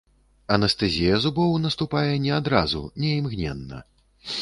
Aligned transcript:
Анестэзія 0.55 1.19
зубоў 1.27 1.53
наступае 1.67 2.11
не 2.25 2.35
адразу, 2.41 2.85
не 3.05 3.15
імгненна. 3.23 3.87